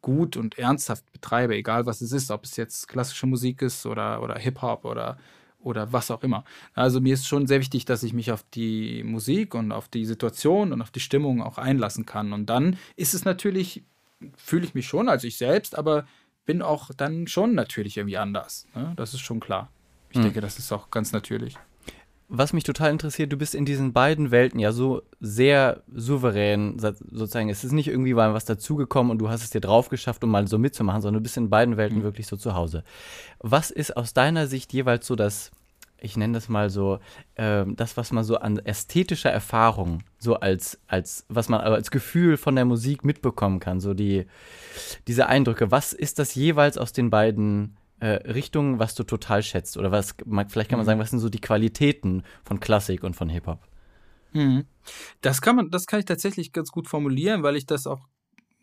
[0.00, 4.22] gut und ernsthaft betreibe, egal was es ist, ob es jetzt klassische Musik ist oder,
[4.22, 5.18] oder Hip-Hop oder,
[5.58, 6.44] oder was auch immer.
[6.72, 10.06] Also mir ist schon sehr wichtig, dass ich mich auf die Musik und auf die
[10.06, 12.32] Situation und auf die Stimmung auch einlassen kann.
[12.32, 13.82] Und dann ist es natürlich,
[14.36, 16.06] fühle ich mich schon als ich selbst, aber
[16.46, 18.66] bin auch dann schon natürlich irgendwie anders.
[18.74, 18.94] Ne?
[18.96, 19.70] Das ist schon klar.
[20.10, 20.24] Ich hm.
[20.24, 21.58] denke, das ist auch ganz natürlich.
[22.36, 27.48] Was mich total interessiert, du bist in diesen beiden Welten ja so sehr souverän, sozusagen.
[27.48, 30.30] Es ist nicht irgendwie mal was dazugekommen und du hast es dir drauf geschafft, um
[30.30, 32.02] mal so mitzumachen, sondern du bist in beiden Welten mhm.
[32.02, 32.82] wirklich so zu Hause.
[33.38, 35.52] Was ist aus deiner Sicht jeweils so das,
[36.00, 36.98] ich nenne das mal so,
[37.36, 42.36] äh, das, was man so an ästhetischer Erfahrung, so als, als, was man als Gefühl
[42.36, 44.26] von der Musik mitbekommen kann, so die,
[45.06, 45.70] diese Eindrücke.
[45.70, 49.76] Was ist das jeweils aus den beiden äh, Richtungen, was du total schätzt?
[49.76, 50.14] Oder was,
[50.48, 50.86] vielleicht kann man mhm.
[50.86, 53.60] sagen, was sind so die Qualitäten von Klassik und von Hip-Hop?
[54.32, 54.64] Mhm.
[55.20, 58.08] Das kann man, das kann ich tatsächlich ganz gut formulieren, weil ich das auch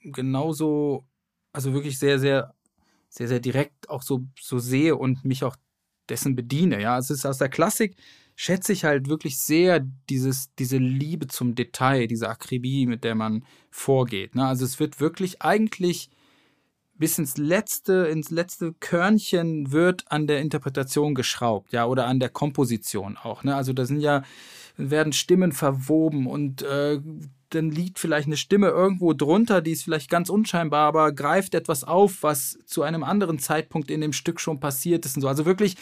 [0.04, 1.06] genauso,
[1.54, 2.54] also wirklich sehr, sehr,
[3.10, 5.56] sehr, sehr direkt auch so, so sehe und mich auch
[6.10, 6.82] dessen bediene.
[6.82, 7.96] Ja, es ist aus der Klassik
[8.36, 13.46] schätze ich halt wirklich sehr dieses, diese Liebe zum Detail, diese Akribie, mit der man
[13.70, 14.34] vorgeht.
[14.34, 14.46] Ne?
[14.46, 16.10] Also es wird wirklich eigentlich
[17.02, 22.30] bis ins letzte, ins letzte Körnchen wird an der Interpretation geschraubt, ja, oder an der
[22.30, 23.44] Komposition auch.
[23.44, 23.56] Ne?
[23.56, 24.22] Also da sind ja,
[24.78, 27.00] werden Stimmen verwoben und äh,
[27.50, 31.84] dann liegt vielleicht eine Stimme irgendwo drunter, die ist vielleicht ganz unscheinbar, aber greift etwas
[31.84, 35.28] auf, was zu einem anderen Zeitpunkt in dem Stück schon passiert ist und so.
[35.28, 35.78] Also wirklich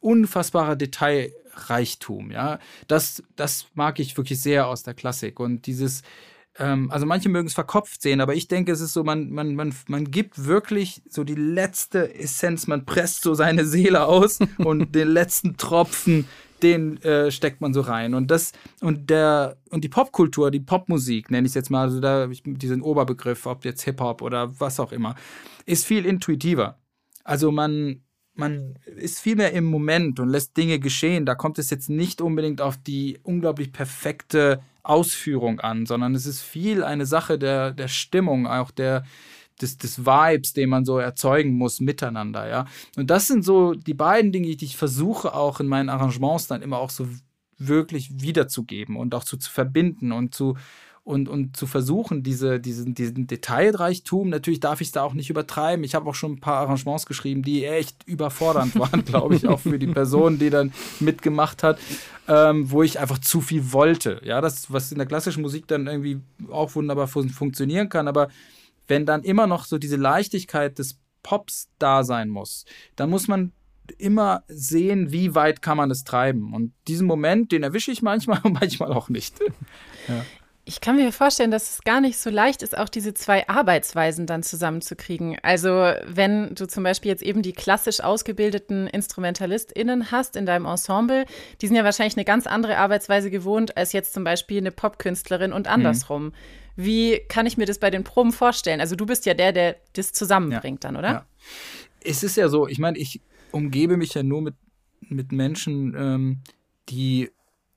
[0.00, 2.58] unfassbarer Detailreichtum, ja.
[2.88, 6.02] Das, das mag ich wirklich sehr aus der Klassik und dieses,
[6.58, 9.54] ähm, also manche mögen es verkopft sehen, aber ich denke, es ist so, man, man,
[9.54, 14.94] man, man gibt wirklich so die letzte Essenz, man presst so seine Seele aus und
[14.94, 16.26] den letzten Tropfen
[16.62, 18.14] den äh, steckt man so rein.
[18.14, 22.00] Und das, und der, und die Popkultur, die Popmusik, nenne ich es jetzt mal, also
[22.00, 25.16] da ich diesen Oberbegriff, ob jetzt Hip-Hop oder was auch immer,
[25.66, 26.78] ist viel intuitiver.
[27.24, 28.02] Also man,
[28.34, 31.26] man ist viel mehr im Moment und lässt Dinge geschehen.
[31.26, 36.42] Da kommt es jetzt nicht unbedingt auf die unglaublich perfekte Ausführung an, sondern es ist
[36.42, 39.04] viel eine Sache der, der Stimmung, auch der,
[39.60, 42.66] des, des Vibes, den man so erzeugen muss miteinander, ja.
[42.96, 46.62] Und das sind so die beiden Dinge, die ich versuche auch in meinen Arrangements dann
[46.62, 47.06] immer auch so
[47.58, 50.56] wirklich wiederzugeben und auch zu, zu verbinden und zu
[51.04, 55.30] und, und zu versuchen, diese, diesen, diesen Detailreichtum, natürlich darf ich es da auch nicht
[55.30, 55.84] übertreiben.
[55.84, 59.58] Ich habe auch schon ein paar Arrangements geschrieben, die echt überfordernd waren, glaube ich, auch
[59.58, 61.80] für die Person, die dann mitgemacht hat,
[62.28, 64.20] ähm, wo ich einfach zu viel wollte.
[64.24, 68.28] Ja, das, was in der klassischen Musik dann irgendwie auch wunderbar fun funktionieren kann, aber
[68.86, 73.52] wenn dann immer noch so diese Leichtigkeit des Pops da sein muss, dann muss man
[73.98, 76.54] immer sehen, wie weit kann man es treiben.
[76.54, 79.40] Und diesen Moment, den erwische ich manchmal und manchmal auch nicht.
[80.08, 80.24] Ja.
[80.64, 84.26] Ich kann mir vorstellen, dass es gar nicht so leicht ist, auch diese zwei Arbeitsweisen
[84.26, 85.36] dann zusammenzukriegen.
[85.42, 85.70] Also
[86.06, 91.26] wenn du zum Beispiel jetzt eben die klassisch ausgebildeten InstrumentalistInnen hast in deinem Ensemble,
[91.60, 95.52] die sind ja wahrscheinlich eine ganz andere Arbeitsweise gewohnt als jetzt zum Beispiel eine Popkünstlerin
[95.52, 95.72] und mhm.
[95.72, 96.24] andersrum.
[96.26, 96.32] Mhm.
[96.76, 98.80] Wie kann ich mir das bei den Proben vorstellen?
[98.80, 100.90] Also du bist ja der, der das zusammenbringt ja.
[100.90, 101.10] dann, oder?
[101.10, 101.26] Ja.
[102.04, 103.20] Es ist ja so, ich meine, ich
[103.50, 104.54] umgebe mich ja nur mit,
[105.00, 106.40] mit Menschen, ähm,
[106.88, 107.30] die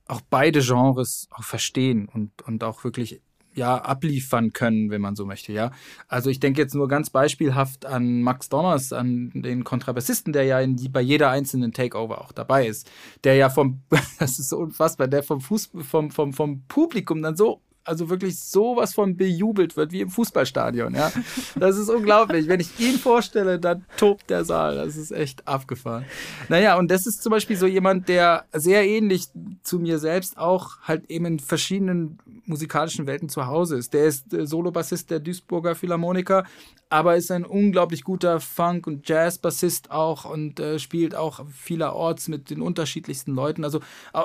[0.08, 3.22] auch beide Genres auch verstehen und, und auch wirklich
[3.56, 5.72] ja, abliefern können, wenn man so möchte, ja.
[6.10, 10.60] Also ich denke jetzt nur ganz beispielhaft an Max Donners, an den Kontrabassisten, der ja
[10.60, 12.92] in die, bei jeder einzelnen Takeover auch dabei ist,
[13.24, 13.82] der ja vom,
[14.20, 18.40] das ist so unfassbar, der vom Fuß, vom, vom, vom Publikum dann so also wirklich
[18.40, 20.96] sowas von bejubelt wird wie im Fußballstadion.
[20.96, 21.12] Ja,
[21.56, 22.48] das ist unglaublich.
[22.48, 24.76] Wenn ich ihn vorstelle, dann tobt der Saal.
[24.76, 26.06] Das ist echt abgefahren.
[26.50, 29.28] Naja, und das ist zum Beispiel so jemand, der sehr ähnlich
[29.64, 33.94] zu mir selbst auch halt eben in verschiedenen musikalischen Welten zu Hause ist.
[33.94, 36.46] Der ist äh, Solobassist der Duisburger Philharmoniker,
[36.90, 42.50] aber ist ein unglaublich guter Funk- und Jazz-Bassist auch und äh, spielt auch vielerorts mit
[42.50, 43.64] den unterschiedlichsten Leuten.
[43.64, 43.80] Also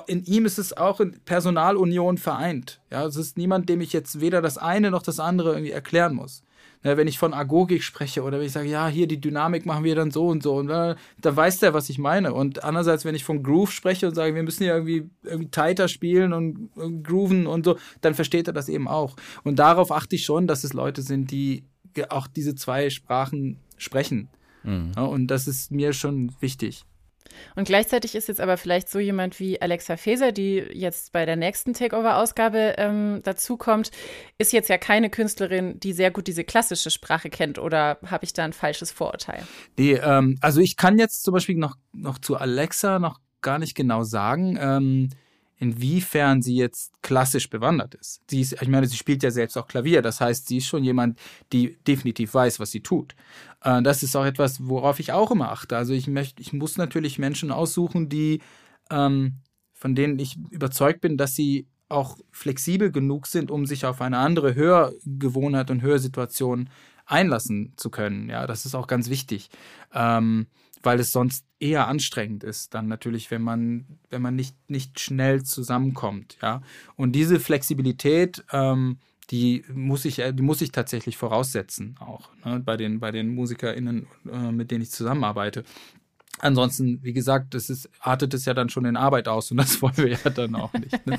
[0.06, 2.80] in ihm ist es auch in Personalunion vereint.
[2.90, 6.14] Ja, es ist niemand, dem ich jetzt weder das eine noch das andere irgendwie erklären
[6.14, 6.42] muss.
[6.82, 9.84] Ja, wenn ich von Agogik spreche oder wenn ich sage, ja, hier die Dynamik machen
[9.84, 12.32] wir dann so und so, und äh, da weiß der, was ich meine.
[12.32, 15.88] Und andererseits, wenn ich von Groove spreche und sage, wir müssen hier irgendwie, irgendwie tighter
[15.88, 19.16] spielen und, und grooven und so, dann versteht er das eben auch.
[19.44, 21.64] Und darauf achte ich schon, dass es Leute sind, die
[22.08, 24.28] auch diese zwei Sprachen sprechen.
[24.62, 24.92] Mhm.
[24.96, 26.84] Ja, und das ist mir schon wichtig.
[27.56, 31.36] Und gleichzeitig ist jetzt aber vielleicht so jemand wie Alexa Feser, die jetzt bei der
[31.36, 33.90] nächsten Takeover-Ausgabe ähm, dazukommt,
[34.38, 37.58] ist jetzt ja keine Künstlerin, die sehr gut diese klassische Sprache kennt.
[37.58, 39.42] Oder habe ich da ein falsches Vorurteil?
[39.78, 43.74] Nee, ähm, also ich kann jetzt zum Beispiel noch, noch zu Alexa noch gar nicht
[43.74, 44.58] genau sagen.
[44.60, 45.10] Ähm,
[45.60, 48.22] inwiefern sie jetzt klassisch bewandert ist.
[48.28, 50.82] Sie ist, ich meine, sie spielt ja selbst auch Klavier, das heißt, sie ist schon
[50.82, 51.18] jemand,
[51.52, 53.14] die definitiv weiß, was sie tut.
[53.62, 55.76] Äh, das ist auch etwas, worauf ich auch immer achte.
[55.76, 58.40] Also ich möchte, ich muss natürlich Menschen aussuchen, die,
[58.90, 59.36] ähm,
[59.74, 64.18] von denen ich überzeugt bin, dass sie auch flexibel genug sind, um sich auf eine
[64.18, 66.70] andere Hörgewohnheit und Hörsituation
[67.04, 68.30] einlassen zu können.
[68.30, 69.50] Ja, das ist auch ganz wichtig.
[69.92, 70.46] Ähm,
[70.82, 75.42] weil es sonst eher anstrengend ist, dann natürlich, wenn man, wenn man nicht, nicht schnell
[75.42, 76.62] zusammenkommt, ja.
[76.96, 78.98] Und diese Flexibilität, ähm,
[79.30, 84.06] die muss ich, die muss ich tatsächlich voraussetzen, auch ne, bei, den, bei den MusikerInnen,
[84.30, 85.64] äh, mit denen ich zusammenarbeite.
[86.38, 89.82] Ansonsten, wie gesagt, das ist, artet es ja dann schon in Arbeit aus und das
[89.82, 91.06] wollen wir ja dann auch nicht.
[91.06, 91.18] Ne?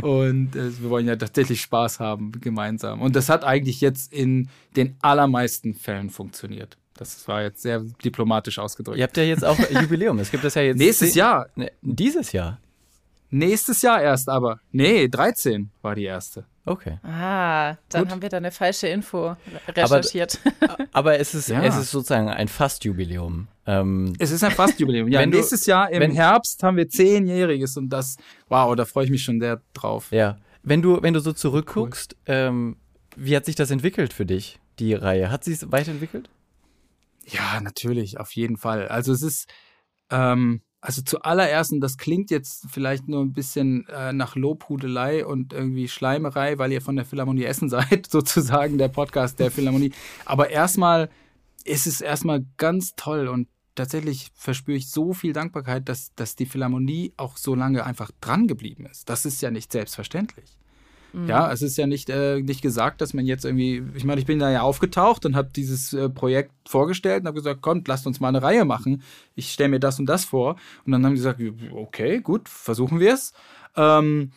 [0.00, 3.00] Und äh, wir wollen ja tatsächlich Spaß haben gemeinsam.
[3.00, 6.78] Und das hat eigentlich jetzt in den allermeisten Fällen funktioniert.
[6.96, 8.98] Das war jetzt sehr diplomatisch ausgedrückt.
[8.98, 10.18] Ihr habt ja jetzt auch Jubiläum.
[10.18, 10.78] Es gibt das ja jetzt.
[10.78, 11.48] Nächstes Jahr.
[11.56, 12.58] Ne, dieses Jahr.
[13.30, 14.60] Nächstes Jahr erst aber.
[14.70, 16.44] Nee, 13 war die erste.
[16.66, 16.98] Okay.
[17.02, 18.12] Ah, dann Gut.
[18.12, 19.36] haben wir da eine falsche Info
[19.68, 20.38] recherchiert.
[20.60, 21.62] Aber, aber es, ist, ja.
[21.62, 23.48] es ist sozusagen ein Fastjubiläum.
[23.66, 25.08] Ähm, es ist ein Fastjubiläum.
[25.08, 28.16] Ja, nächstes Jahr im wenn, Herbst haben wir zehnjähriges und das,
[28.48, 30.08] wow, da freue ich mich schon sehr drauf.
[30.10, 30.38] Ja.
[30.62, 32.34] Wenn du, wenn du so zurückguckst, cool.
[32.34, 32.76] ähm,
[33.16, 35.30] wie hat sich das entwickelt für dich, die Reihe?
[35.30, 36.30] Hat sie es weiterentwickelt?
[37.26, 38.88] Ja, natürlich, auf jeden Fall.
[38.88, 39.48] Also es ist,
[40.10, 45.52] ähm, also zuallererst, und das klingt jetzt vielleicht nur ein bisschen äh, nach Lobhudelei und
[45.52, 49.92] irgendwie Schleimerei, weil ihr von der Philharmonie Essen seid, sozusagen der Podcast der Philharmonie.
[50.24, 51.08] Aber erstmal
[51.64, 56.46] ist es erstmal ganz toll und tatsächlich verspüre ich so viel Dankbarkeit, dass, dass die
[56.46, 59.08] Philharmonie auch so lange einfach dran geblieben ist.
[59.08, 60.58] Das ist ja nicht selbstverständlich.
[61.14, 61.28] Mhm.
[61.28, 64.26] Ja, es ist ja nicht, äh, nicht gesagt, dass man jetzt irgendwie, ich meine, ich
[64.26, 68.06] bin da ja aufgetaucht und habe dieses äh, Projekt vorgestellt und habe gesagt, kommt, lasst
[68.06, 69.02] uns mal eine Reihe machen.
[69.36, 70.56] Ich stelle mir das und das vor.
[70.84, 71.40] Und dann haben die gesagt,
[71.72, 73.32] okay, gut, versuchen wir es.
[73.76, 74.32] Ähm,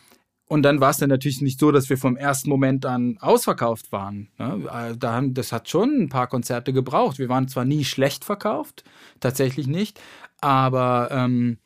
[0.46, 3.92] und dann war es dann natürlich nicht so, dass wir vom ersten Moment an ausverkauft
[3.92, 4.28] waren.
[4.38, 4.68] Ne?
[4.72, 7.18] Äh, das hat schon ein paar Konzerte gebraucht.
[7.18, 8.84] Wir waren zwar nie schlecht verkauft,
[9.20, 10.00] tatsächlich nicht,
[10.40, 11.58] aber ähm,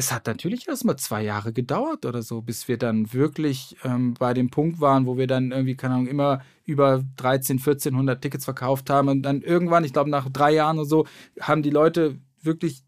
[0.00, 4.32] es hat natürlich erstmal zwei Jahre gedauert oder so, bis wir dann wirklich ähm, bei
[4.32, 8.88] dem Punkt waren, wo wir dann irgendwie, keine Ahnung, immer über 13, 1400 Tickets verkauft
[8.88, 9.08] haben.
[9.08, 11.06] Und dann irgendwann, ich glaube nach drei Jahren oder so,
[11.38, 12.82] haben die Leute wirklich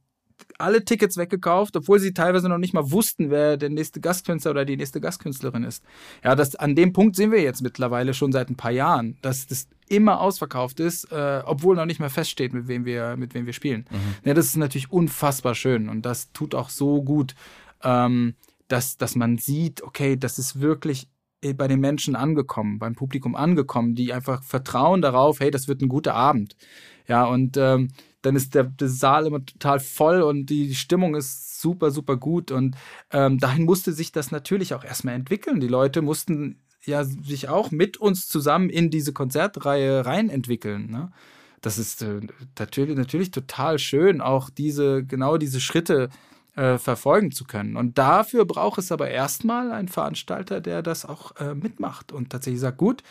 [0.57, 4.65] alle Tickets weggekauft, obwohl sie teilweise noch nicht mal wussten, wer der nächste Gastkünstler oder
[4.65, 5.85] die nächste Gastkünstlerin ist.
[6.25, 9.47] Ja, das, an dem Punkt sind wir jetzt mittlerweile schon seit ein paar Jahren, dass
[9.47, 13.47] das immer ausverkauft ist, äh, obwohl noch nicht mehr feststeht, mit wem wir, mit wem
[13.47, 13.85] wir spielen.
[13.91, 14.15] Mhm.
[14.25, 17.35] Ja, das ist natürlich unfassbar schön und das tut auch so gut,
[17.83, 18.35] ähm,
[18.69, 21.09] dass, dass man sieht, okay, das ist wirklich
[21.57, 25.89] bei den Menschen angekommen, beim Publikum angekommen, die einfach vertrauen darauf, hey, das wird ein
[25.89, 26.57] guter Abend.
[27.09, 27.89] Ja, und ähm,
[28.23, 32.53] dann ist der, der, Saal immer total voll und die Stimmung ist super, super gut.
[32.53, 32.77] Und
[33.11, 35.59] ähm, dahin musste sich das natürlich auch erstmal entwickeln.
[35.59, 40.91] Die Leute mussten ja sich auch mit uns zusammen in diese Konzertreihe reinentwickeln.
[40.91, 41.13] Ne?
[41.61, 42.21] Das ist äh,
[42.59, 46.11] natürlich, natürlich total schön, auch diese, genau diese Schritte
[46.57, 47.77] äh, verfolgen zu können.
[47.77, 52.61] Und dafür braucht es aber erstmal einen Veranstalter, der das auch äh, mitmacht und tatsächlich
[52.61, 53.03] sagt, gut,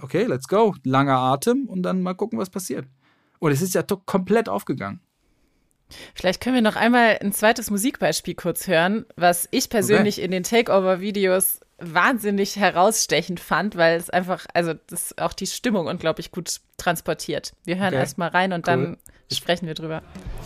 [0.00, 2.86] okay, let's go, langer Atem und dann mal gucken, was passiert.
[3.38, 5.00] Und es ist ja komplett aufgegangen.
[6.14, 10.24] Vielleicht können wir noch einmal ein zweites Musikbeispiel kurz hören, was ich persönlich okay.
[10.24, 16.30] in den Takeover-Videos wahnsinnig herausstechend fand, weil es einfach, also das auch die Stimmung unglaublich
[16.30, 17.52] gut transportiert.
[17.64, 17.96] Wir hören okay.
[17.96, 18.74] erstmal rein und cool.
[18.74, 18.96] dann
[19.32, 20.02] sprechen wir drüber.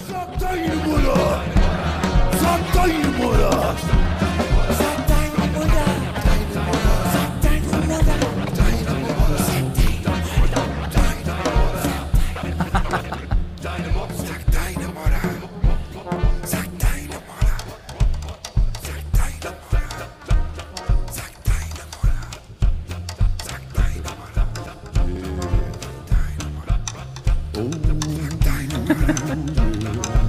[0.09, 1.43] Sag deine Mutter!
[2.39, 3.77] Sag deine Mutter!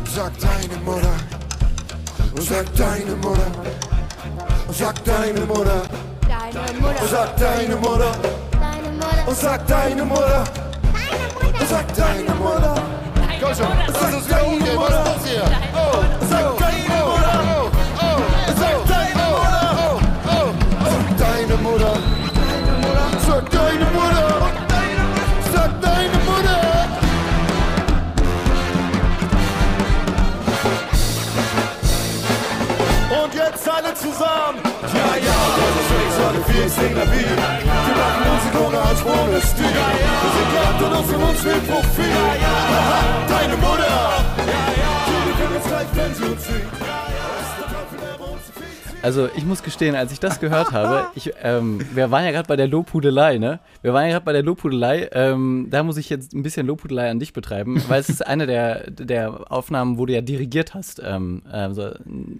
[0.06, 1.16] Sag deine Mutter.
[2.40, 3.52] Sag deine Mutter.
[5.06, 5.82] Deine Mutter.
[7.10, 8.12] Sag deine Mutter.
[8.60, 9.36] Deine Mutter.
[9.36, 10.44] Sag deine Mutter.
[11.70, 12.76] Sag deine Mutter.
[13.42, 14.78] Komm schon, das ist wieder umgehen.
[14.78, 15.44] Was ist das hier?
[15.74, 16.51] Oh, sag deine Mutter.
[49.04, 52.48] Also ich muss gestehen, als ich das gehört habe, ich, ähm, wir waren ja gerade
[52.48, 53.60] bei der Lobhudelei, ne?
[53.82, 55.10] Wir waren ja gerade bei der Lobhudelei.
[55.14, 58.46] Ähm, da muss ich jetzt ein bisschen Lobhudelei an dich betreiben, weil es ist eine
[58.46, 61.02] der, der Aufnahmen, wo du ja dirigiert hast.
[61.04, 61.92] Ähm, äh, so,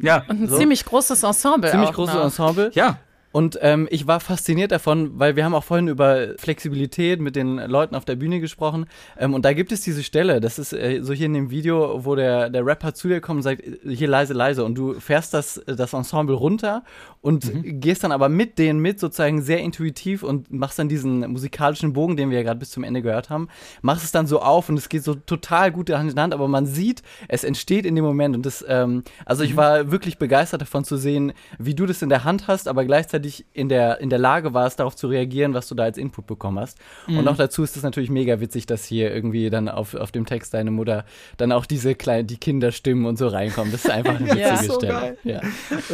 [0.02, 0.24] ja.
[0.28, 0.58] Und ein so.
[0.58, 1.72] ziemlich großes Ensemble.
[1.72, 2.24] Ziemlich großes noch.
[2.26, 2.72] Ensemble.
[2.74, 2.98] Ja.
[3.32, 7.58] Und ähm, ich war fasziniert davon, weil wir haben auch vorhin über Flexibilität mit den
[7.58, 8.88] Leuten auf der Bühne gesprochen.
[9.18, 12.04] Ähm, und da gibt es diese Stelle, das ist äh, so hier in dem Video,
[12.06, 14.66] wo der, der Rapper zu dir kommt und sagt, hier leise, leise.
[14.66, 16.84] Und du fährst das, das Ensemble runter
[17.22, 17.80] und mhm.
[17.80, 22.18] gehst dann aber mit denen mit, sozusagen sehr intuitiv und machst dann diesen musikalischen Bogen,
[22.18, 23.48] den wir ja gerade bis zum Ende gehört haben,
[23.82, 26.48] machst es dann so auf und es geht so total gut Hand in Hand, aber
[26.48, 28.36] man sieht, es entsteht in dem Moment.
[28.36, 29.58] Und das, ähm, also ich mhm.
[29.58, 33.46] war wirklich begeistert davon zu sehen, wie du das in der Hand hast, aber gleichzeitig
[33.54, 36.60] in der, in der Lage warst, darauf zu reagieren, was du da als Input bekommen
[36.60, 36.80] hast.
[37.08, 37.20] Mhm.
[37.20, 40.26] Und noch dazu ist es natürlich mega witzig, dass hier irgendwie dann auf, auf dem
[40.26, 41.06] Text deine Mutter
[41.38, 43.72] dann auch diese kleinen, die Kinderstimmen und so reinkommen.
[43.72, 44.94] Das ist einfach eine witzige ja, so Stelle.
[44.94, 45.18] Geil.
[45.24, 45.42] Ja.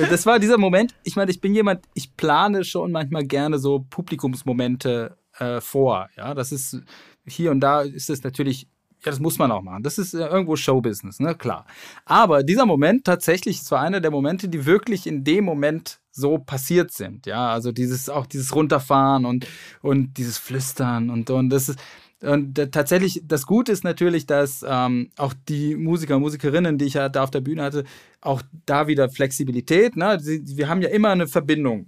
[0.10, 3.86] Das war dieser Moment, ich meine, ich bin jemand, ich plane schon manchmal gerne so
[3.90, 6.10] Publikumsmomente äh, vor.
[6.16, 6.82] Ja, das ist
[7.26, 8.68] hier und da ist es natürlich
[9.06, 9.84] ja, das muss man auch machen.
[9.84, 11.36] Das ist äh, irgendwo Showbusiness, ne?
[11.36, 11.66] Klar.
[12.06, 16.40] Aber dieser Moment tatsächlich, es war einer der Momente, die wirklich in dem Moment so
[16.40, 17.28] passiert sind.
[17.28, 19.46] Ja, also dieses, auch dieses Runterfahren und,
[19.82, 21.80] und dieses Flüstern und, und das ist,
[22.22, 27.10] und tatsächlich, das Gute ist natürlich, dass ähm, auch die Musiker, Musikerinnen, die ich ja
[27.10, 27.84] da auf der Bühne hatte,
[28.22, 29.96] auch da wieder Flexibilität.
[29.96, 30.20] Ne?
[30.20, 31.86] Sie, wir haben ja immer eine Verbindung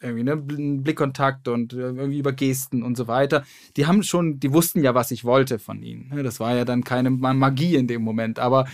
[0.00, 3.44] irgendwie, ne, Blickkontakt und äh, irgendwie über Gesten und so weiter.
[3.76, 6.08] Die haben schon, die wussten ja, was ich wollte von ihnen.
[6.08, 6.22] Ne?
[6.22, 8.66] Das war ja dann keine Magie in dem Moment, aber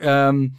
[0.00, 0.54] ähm,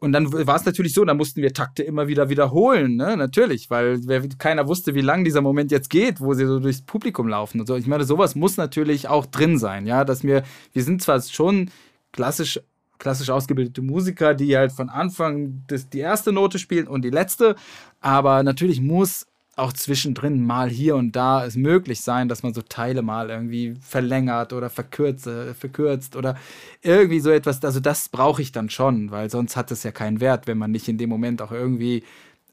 [0.00, 3.16] und dann war es natürlich so, da mussten wir Takte immer wieder wiederholen, ne?
[3.16, 4.00] Natürlich, weil
[4.38, 7.66] keiner wusste, wie lang dieser Moment jetzt geht, wo sie so durchs Publikum laufen und
[7.66, 7.76] so.
[7.76, 11.70] Ich meine, sowas muss natürlich auch drin sein, ja, dass wir, wir sind zwar schon
[12.12, 12.60] klassisch
[12.98, 17.56] klassisch ausgebildete Musiker, die halt von Anfang das, die erste Note spielen und die letzte,
[18.00, 22.62] aber natürlich muss auch zwischendrin mal hier und da es möglich sein, dass man so
[22.62, 26.36] Teile mal irgendwie verlängert oder verkürzt, äh, verkürzt oder
[26.82, 27.62] irgendwie so etwas.
[27.64, 30.70] Also das brauche ich dann schon, weil sonst hat es ja keinen Wert, wenn man
[30.70, 32.04] nicht in dem Moment auch irgendwie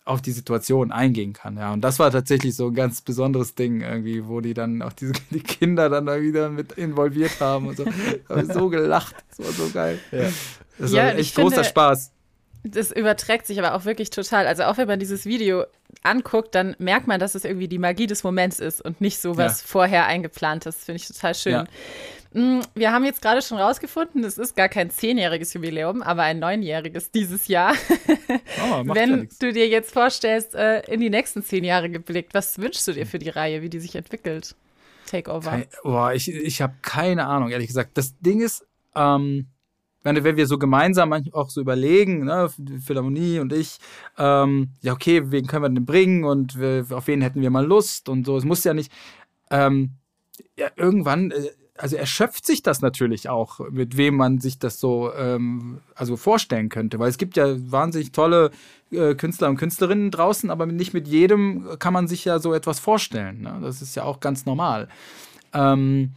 [0.08, 1.58] auf die Situation eingehen kann.
[1.58, 4.94] Ja, und das war tatsächlich so ein ganz besonderes Ding irgendwie, wo die dann auch
[4.94, 7.86] diese die Kinder dann da wieder mit involviert haben und so.
[8.30, 9.16] habe so gelacht.
[9.30, 10.00] Das war so geil.
[10.12, 10.30] Ja.
[10.80, 12.12] Das ja, war echt großer Spaß.
[12.64, 14.48] Das überträgt sich aber auch wirklich total.
[14.48, 15.66] Also auch wenn man dieses Video
[16.04, 19.38] anguckt, dann merkt man, dass es irgendwie die Magie des Moments ist und nicht so
[19.38, 19.68] was ja.
[19.68, 20.84] vorher eingeplantes.
[20.84, 21.54] Finde ich total schön.
[21.54, 21.66] Ja.
[22.34, 26.40] Mm, wir haben jetzt gerade schon rausgefunden, es ist gar kein zehnjähriges Jubiläum, aber ein
[26.40, 27.74] neunjähriges dieses Jahr.
[28.70, 32.60] Oh, Wenn ja du dir jetzt vorstellst, äh, in die nächsten zehn Jahre geblickt, was
[32.60, 34.56] wünschst du dir für die Reihe, wie die sich entwickelt?
[35.06, 35.52] Takeover.
[35.52, 37.98] Kein, boah, ich, ich habe keine Ahnung, ehrlich gesagt.
[37.98, 38.66] Das Ding ist,
[38.96, 39.48] ähm,
[40.16, 42.50] wenn, wenn wir so gemeinsam auch so überlegen, ne,
[42.84, 43.78] Philharmonie und ich,
[44.18, 47.66] ähm, ja, okay, wen können wir denn bringen und wir, auf wen hätten wir mal
[47.66, 48.38] Lust und so.
[48.38, 48.92] Es muss ja nicht,
[49.50, 49.92] ähm,
[50.56, 55.14] ja, irgendwann, äh, also erschöpft sich das natürlich auch, mit wem man sich das so
[55.14, 56.98] ähm, also vorstellen könnte.
[57.00, 58.52] Weil es gibt ja wahnsinnig tolle
[58.92, 62.80] äh, Künstler und Künstlerinnen draußen, aber nicht mit jedem kann man sich ja so etwas
[62.80, 63.42] vorstellen.
[63.42, 63.60] Ne?
[63.62, 64.88] Das ist ja auch ganz normal.
[65.54, 66.14] Ähm,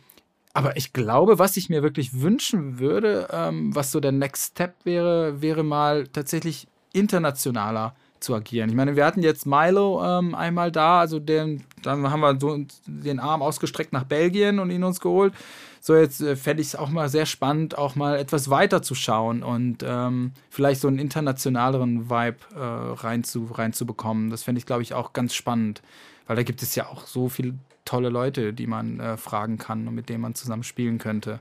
[0.53, 4.75] aber ich glaube, was ich mir wirklich wünschen würde, ähm, was so der Next Step
[4.85, 8.69] wäre, wäre mal tatsächlich internationaler zu agieren.
[8.69, 12.59] Ich meine, wir hatten jetzt Milo ähm, einmal da, also den, dann haben wir so
[12.87, 15.33] den Arm ausgestreckt nach Belgien und ihn uns geholt.
[15.81, 18.95] So, jetzt äh, fände ich es auch mal sehr spannend, auch mal etwas weiter zu
[18.95, 24.31] schauen und ähm, vielleicht so einen internationaleren Vibe äh, rein reinzubekommen.
[24.31, 25.81] Das fände ich, glaube ich, auch ganz spannend,
[26.27, 27.55] weil da gibt es ja auch so viel
[27.91, 31.41] tolle Leute, die man äh, fragen kann und mit denen man zusammen spielen könnte.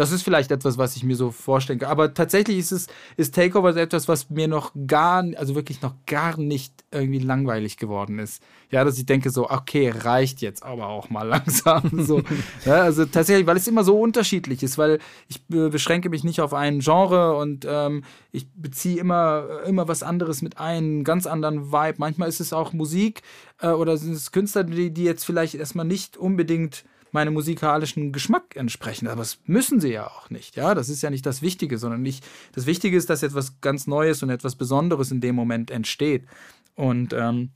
[0.00, 1.90] Das ist vielleicht etwas, was ich mir so vorstellen kann.
[1.90, 2.86] Aber tatsächlich ist es,
[3.18, 8.18] ist Takeover etwas, was mir noch gar, also wirklich noch gar nicht irgendwie langweilig geworden
[8.18, 8.42] ist.
[8.70, 11.90] Ja, dass ich denke so, okay, reicht jetzt aber auch mal langsam.
[12.02, 12.22] so.
[12.64, 16.40] ja, also tatsächlich, weil es immer so unterschiedlich ist, weil ich äh, beschränke mich nicht
[16.40, 21.72] auf ein Genre und ähm, ich beziehe immer, immer was anderes mit ein, ganz anderen
[21.72, 21.96] Vibe.
[21.98, 23.20] Manchmal ist es auch Musik
[23.60, 28.56] äh, oder sind es Künstler, die, die jetzt vielleicht erstmal nicht unbedingt meinem musikalischen Geschmack
[28.56, 29.08] entsprechen.
[29.08, 30.56] Aber das müssen sie ja auch nicht.
[30.56, 32.24] Ja, das ist ja nicht das Wichtige, sondern nicht.
[32.52, 36.26] Das Wichtige ist, dass etwas ganz Neues und etwas Besonderes in dem Moment entsteht.
[36.74, 37.50] Und ähm,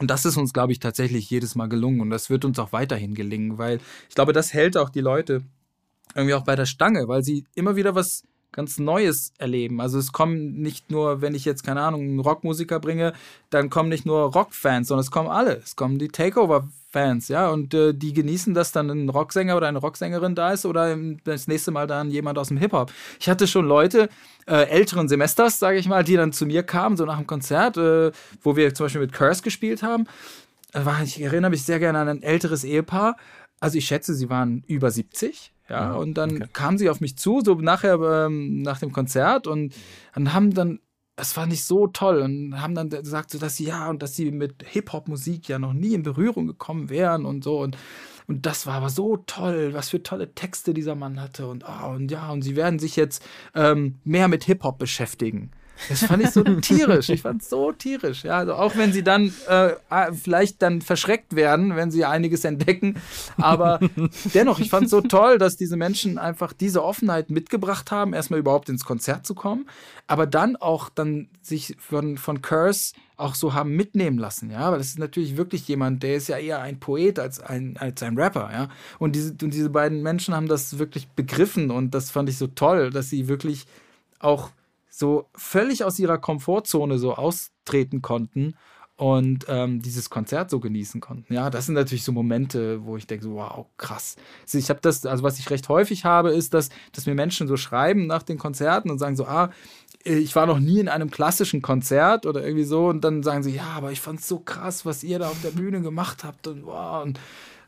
[0.00, 2.00] und das ist uns, glaube ich, tatsächlich jedes Mal gelungen.
[2.00, 5.42] Und das wird uns auch weiterhin gelingen, weil ich glaube, das hält auch die Leute
[6.14, 9.80] irgendwie auch bei der Stange, weil sie immer wieder was ganz Neues erleben.
[9.80, 13.12] Also es kommen nicht nur, wenn ich jetzt, keine Ahnung, einen Rockmusiker bringe,
[13.50, 15.56] dann kommen nicht nur Rockfans, sondern es kommen alle.
[15.56, 19.78] Es kommen die Takeover-Fans, ja, und äh, die genießen, dass dann ein Rocksänger oder eine
[19.78, 22.92] Rocksängerin da ist oder das nächste Mal dann jemand aus dem Hip-Hop.
[23.18, 24.08] Ich hatte schon Leute,
[24.46, 27.76] äh, älteren Semesters, sage ich mal, die dann zu mir kamen, so nach dem Konzert,
[27.76, 28.12] äh,
[28.42, 30.06] wo wir zum Beispiel mit Curse gespielt haben.
[31.04, 33.16] Ich erinnere mich sehr gerne an ein älteres Ehepaar.
[33.60, 36.48] Also ich schätze, sie waren über 70 ja, ja und dann okay.
[36.52, 39.74] kamen sie auf mich zu, so nachher ähm, nach dem Konzert und,
[40.14, 40.80] und haben dann,
[41.16, 44.16] das fand ich so toll und haben dann gesagt, so, dass sie ja und dass
[44.16, 47.76] sie mit Hip-Hop-Musik ja noch nie in Berührung gekommen wären und so und
[48.26, 51.90] und das war aber so toll, was für tolle Texte dieser Mann hatte und, oh,
[51.90, 53.22] und ja, und sie werden sich jetzt
[53.54, 55.50] ähm, mehr mit Hip-Hop beschäftigen.
[55.88, 57.08] Das fand ich so tierisch.
[57.08, 58.24] Ich fand es so tierisch.
[58.24, 59.72] Ja, also auch wenn sie dann äh,
[60.12, 62.96] vielleicht dann verschreckt werden, wenn sie einiges entdecken.
[63.36, 63.80] Aber
[64.32, 68.40] dennoch, ich fand es so toll, dass diese Menschen einfach diese Offenheit mitgebracht haben, erstmal
[68.40, 69.66] überhaupt ins Konzert zu kommen,
[70.06, 74.78] aber dann auch dann sich von, von Curse auch so haben mitnehmen lassen, ja, weil
[74.78, 78.18] das ist natürlich wirklich jemand, der ist ja eher ein Poet als ein, als ein
[78.18, 78.68] Rapper, ja,
[78.98, 82.48] und diese, und diese beiden Menschen haben das wirklich begriffen und das fand ich so
[82.48, 83.66] toll, dass sie wirklich
[84.18, 84.50] auch
[84.96, 88.54] so völlig aus ihrer Komfortzone so austreten konnten
[88.96, 91.34] und ähm, dieses Konzert so genießen konnten.
[91.34, 94.14] Ja, das sind natürlich so Momente, wo ich denke, so, wow, krass.
[94.42, 97.48] Also ich habe das, also was ich recht häufig habe, ist, dass, dass mir Menschen
[97.48, 99.50] so schreiben nach den Konzerten und sagen so, ah,
[100.04, 103.50] ich war noch nie in einem klassischen Konzert oder irgendwie so und dann sagen sie,
[103.56, 106.46] ja, aber ich fand es so krass, was ihr da auf der Bühne gemacht habt
[106.46, 107.02] und wow.
[107.02, 107.18] Und,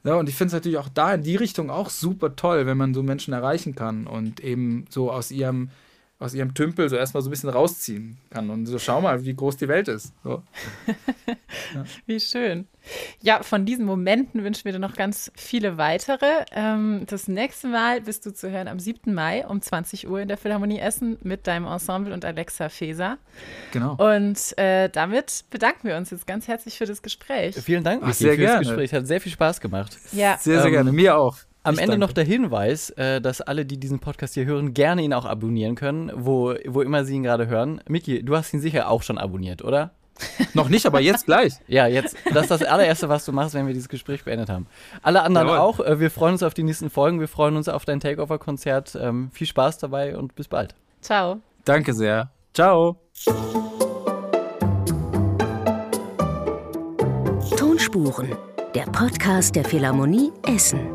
[0.04, 2.76] ja, und ich finde es natürlich auch da in die Richtung auch super toll, wenn
[2.76, 5.70] man so Menschen erreichen kann und eben so aus ihrem
[6.18, 8.48] aus ihrem Tümpel so erstmal so ein bisschen rausziehen kann.
[8.48, 10.14] Und so schau mal, wie groß die Welt ist.
[10.24, 10.42] So.
[11.74, 11.84] ja.
[12.06, 12.66] Wie schön.
[13.20, 16.44] Ja, von diesen Momenten wünschen wir dir noch ganz viele weitere.
[16.52, 19.12] Ähm, das nächste Mal bist du zu hören am 7.
[19.12, 23.18] Mai um 20 Uhr in der Philharmonie Essen mit deinem Ensemble und Alexa Feser.
[23.72, 23.96] Genau.
[23.96, 27.56] Und äh, damit bedanken wir uns jetzt ganz herzlich für das Gespräch.
[27.56, 28.60] Vielen Dank, Ach, sehr gerne.
[28.60, 28.92] Gespräch.
[28.94, 29.98] Hat sehr viel Spaß gemacht.
[30.12, 30.38] Ja.
[30.38, 30.92] Sehr, sehr ähm, gerne.
[30.92, 31.36] Mir auch.
[31.66, 32.06] Am ich Ende danke.
[32.06, 35.74] noch der Hinweis, äh, dass alle, die diesen Podcast hier hören, gerne ihn auch abonnieren
[35.74, 37.80] können, wo, wo immer sie ihn gerade hören.
[37.88, 39.90] Miki, du hast ihn sicher auch schon abonniert, oder?
[40.54, 41.54] Noch nicht, aber jetzt gleich.
[41.66, 42.16] ja, jetzt.
[42.32, 44.66] Das ist das allererste, was du machst, wenn wir dieses Gespräch beendet haben.
[45.02, 45.60] Alle anderen Jawohl.
[45.60, 45.80] auch.
[45.80, 47.20] Äh, wir freuen uns auf die nächsten Folgen.
[47.20, 48.96] Wir freuen uns auf dein Takeover-Konzert.
[49.00, 50.74] Ähm, viel Spaß dabei und bis bald.
[51.02, 51.40] Ciao.
[51.64, 52.30] Danke sehr.
[52.54, 52.96] Ciao.
[57.56, 58.36] Tonspuren
[58.76, 60.94] der Podcast der Philharmonie Essen.